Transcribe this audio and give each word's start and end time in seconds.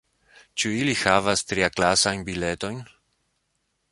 Ĉu 0.61 0.71
ili 0.77 0.95
havas 1.01 1.43
triaklasajn 1.51 2.25
biletojn? 2.31 2.83